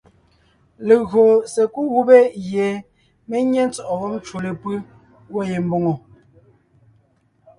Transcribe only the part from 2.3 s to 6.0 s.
gie mé nyé ntsɔ̂ʼɔ wɔ́b ncwò lepʉ́ gwɔ̂ ye mbòŋo,